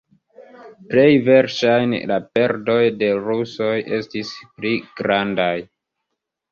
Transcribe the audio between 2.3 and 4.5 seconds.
perdoj de rusoj estis